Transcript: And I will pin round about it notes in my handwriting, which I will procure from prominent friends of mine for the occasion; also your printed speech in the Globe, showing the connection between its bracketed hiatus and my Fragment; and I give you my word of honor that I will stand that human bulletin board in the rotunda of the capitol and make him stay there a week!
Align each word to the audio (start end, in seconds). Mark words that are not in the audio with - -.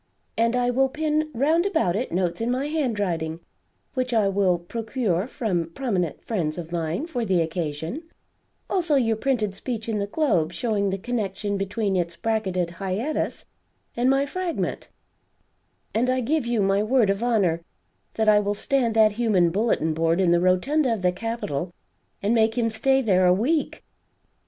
And 0.35 0.55
I 0.55 0.71
will 0.71 0.89
pin 0.89 1.29
round 1.31 1.63
about 1.67 1.95
it 1.95 2.11
notes 2.11 2.41
in 2.41 2.49
my 2.49 2.65
handwriting, 2.65 3.39
which 3.93 4.15
I 4.15 4.29
will 4.29 4.57
procure 4.57 5.27
from 5.27 5.69
prominent 5.75 6.25
friends 6.25 6.57
of 6.57 6.71
mine 6.71 7.05
for 7.05 7.23
the 7.23 7.39
occasion; 7.39 8.01
also 8.67 8.95
your 8.95 9.15
printed 9.15 9.53
speech 9.53 9.87
in 9.87 9.99
the 9.99 10.07
Globe, 10.07 10.53
showing 10.53 10.89
the 10.89 10.97
connection 10.97 11.55
between 11.55 11.95
its 11.95 12.15
bracketed 12.15 12.71
hiatus 12.71 13.45
and 13.95 14.09
my 14.09 14.25
Fragment; 14.25 14.89
and 15.93 16.09
I 16.09 16.19
give 16.19 16.47
you 16.47 16.63
my 16.63 16.81
word 16.81 17.11
of 17.11 17.21
honor 17.21 17.61
that 18.15 18.27
I 18.27 18.39
will 18.39 18.55
stand 18.55 18.95
that 18.95 19.11
human 19.11 19.51
bulletin 19.51 19.93
board 19.93 20.19
in 20.19 20.31
the 20.31 20.41
rotunda 20.41 20.91
of 20.95 21.03
the 21.03 21.11
capitol 21.11 21.71
and 22.23 22.33
make 22.33 22.57
him 22.57 22.71
stay 22.71 23.03
there 23.03 23.27
a 23.27 23.33
week! 23.35 23.83